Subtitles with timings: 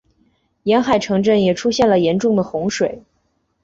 [0.63, 3.03] 沿海城镇也出现了严重的洪水。